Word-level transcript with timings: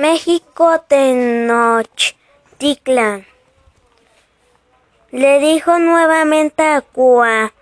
México 0.00 0.80
Tenochtitlan. 0.88 3.26
Le 5.10 5.38
dijo 5.40 5.78
nuevamente 5.78 6.62
a 6.62 6.80
Cuauhtle 6.80 7.52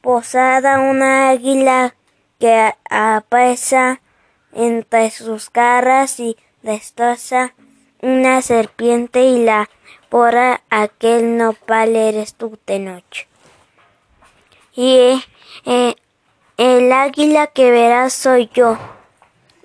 posada 0.00 0.80
una 0.80 1.30
águila 1.30 1.94
que 2.38 2.74
apresa 2.88 4.00
entre 4.52 5.10
sus 5.10 5.52
garras 5.52 6.20
y 6.20 6.36
destroza 6.62 7.54
una 8.02 8.42
serpiente 8.42 9.24
y 9.24 9.44
la 9.44 9.68
por 10.08 10.34
aquel 10.70 11.36
nopal 11.36 11.94
eres 11.94 12.34
tú, 12.34 12.58
Tenoch. 12.64 13.28
Y 14.74 15.22
eh, 15.64 15.94
el 16.56 16.92
águila 16.92 17.46
que 17.46 17.70
verás 17.70 18.12
soy 18.12 18.50
yo, 18.52 18.76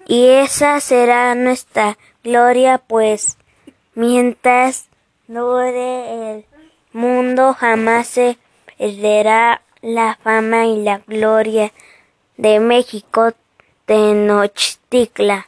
y 0.07 0.27
esa 0.27 0.79
será 0.81 1.33
nuestra 1.33 1.97
gloria, 2.23 2.77
pues 2.77 3.37
mientras 3.95 4.87
dure 5.27 6.31
el 6.31 6.45
mundo 6.93 7.53
jamás 7.53 8.07
se 8.07 8.37
perderá 8.77 9.61
la 9.81 10.17
fama 10.23 10.65
y 10.65 10.81
la 10.83 10.99
gloria 10.99 11.71
de 12.37 12.59
México 12.59 13.33
Tenochtitlan. 13.85 15.45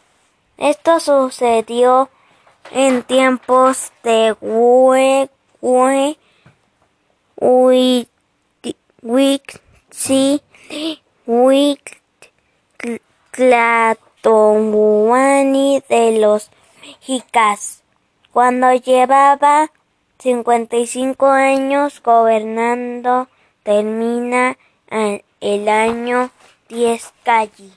Esto 0.58 1.00
sucedió 1.00 2.10
en 2.72 3.04
tiempos 3.04 3.92
de 4.04 4.36
Hue, 4.42 5.30
Hue, 5.62 6.18
Huitzi, 9.02 10.42
Tlatoani 13.32 14.00
de 15.88 16.20
los 16.20 16.50
mexicas, 16.82 17.84
cuando 18.38 18.72
llevaba 18.72 19.72
55 20.20 21.26
años 21.26 22.04
gobernando, 22.04 23.28
termina 23.64 24.60
el 25.42 25.68
año 25.68 26.30
10 26.70 27.14
Calli. 27.24 27.74